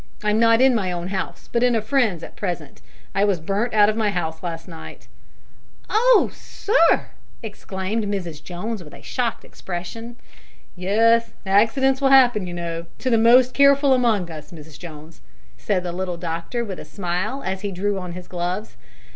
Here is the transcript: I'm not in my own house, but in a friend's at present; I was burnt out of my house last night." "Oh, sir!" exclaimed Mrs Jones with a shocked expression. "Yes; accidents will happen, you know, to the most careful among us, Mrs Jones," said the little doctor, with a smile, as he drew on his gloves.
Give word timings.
I'm 0.23 0.39
not 0.39 0.61
in 0.61 0.73
my 0.73 0.91
own 0.91 1.09
house, 1.09 1.47
but 1.53 1.61
in 1.61 1.75
a 1.75 1.79
friend's 1.83 2.23
at 2.23 2.35
present; 2.35 2.81
I 3.13 3.23
was 3.23 3.39
burnt 3.39 3.75
out 3.75 3.87
of 3.87 3.95
my 3.95 4.09
house 4.09 4.41
last 4.41 4.67
night." 4.67 5.07
"Oh, 5.91 6.31
sir!" 6.33 7.09
exclaimed 7.43 8.05
Mrs 8.05 8.43
Jones 8.43 8.83
with 8.83 8.95
a 8.95 9.03
shocked 9.03 9.45
expression. 9.45 10.15
"Yes; 10.75 11.33
accidents 11.45 12.01
will 12.01 12.09
happen, 12.09 12.47
you 12.47 12.53
know, 12.55 12.87
to 12.97 13.11
the 13.11 13.19
most 13.19 13.53
careful 13.53 13.93
among 13.93 14.31
us, 14.31 14.51
Mrs 14.51 14.79
Jones," 14.79 15.21
said 15.55 15.83
the 15.83 15.91
little 15.91 16.17
doctor, 16.17 16.65
with 16.65 16.79
a 16.79 16.85
smile, 16.85 17.43
as 17.45 17.61
he 17.61 17.71
drew 17.71 17.99
on 17.99 18.13
his 18.13 18.27
gloves. 18.27 18.77